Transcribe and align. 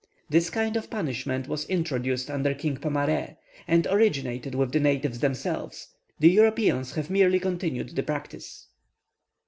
This 0.31 0.49
kind 0.49 0.75
of 0.77 0.89
punishment 0.89 1.47
was 1.47 1.69
introduced 1.69 2.31
under 2.31 2.55
King 2.55 2.75
Pomare, 2.77 3.37
and 3.67 3.85
originated 3.85 4.55
with 4.55 4.71
the 4.71 4.79
natives 4.79 5.19
themselves 5.19 5.89
the 6.17 6.27
Europeans 6.29 6.95
have 6.95 7.11
merely 7.11 7.39
continued 7.39 7.89
the 7.95 8.01
practice. 8.01 8.65